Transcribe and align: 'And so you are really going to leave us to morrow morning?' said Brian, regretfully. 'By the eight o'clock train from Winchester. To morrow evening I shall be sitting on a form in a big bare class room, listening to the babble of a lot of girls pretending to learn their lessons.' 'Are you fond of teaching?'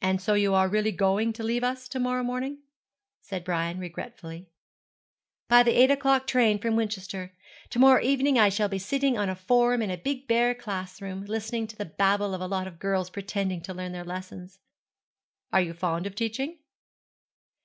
'And 0.00 0.22
so 0.22 0.34
you 0.34 0.54
are 0.54 0.68
really 0.68 0.92
going 0.92 1.32
to 1.32 1.42
leave 1.42 1.64
us 1.64 1.88
to 1.88 1.98
morrow 1.98 2.22
morning?' 2.22 2.58
said 3.20 3.42
Brian, 3.42 3.80
regretfully. 3.80 4.46
'By 5.48 5.64
the 5.64 5.72
eight 5.72 5.90
o'clock 5.90 6.28
train 6.28 6.60
from 6.60 6.76
Winchester. 6.76 7.32
To 7.70 7.78
morrow 7.80 8.00
evening 8.00 8.38
I 8.38 8.50
shall 8.50 8.68
be 8.68 8.78
sitting 8.78 9.18
on 9.18 9.28
a 9.28 9.34
form 9.34 9.82
in 9.82 9.90
a 9.90 9.96
big 9.96 10.28
bare 10.28 10.54
class 10.54 11.02
room, 11.02 11.24
listening 11.24 11.66
to 11.66 11.76
the 11.76 11.86
babble 11.86 12.34
of 12.34 12.40
a 12.40 12.46
lot 12.46 12.68
of 12.68 12.78
girls 12.78 13.10
pretending 13.10 13.60
to 13.62 13.74
learn 13.74 13.90
their 13.90 14.04
lessons.' 14.04 14.60
'Are 15.52 15.62
you 15.62 15.74
fond 15.74 16.06
of 16.06 16.14
teaching?' 16.14 16.58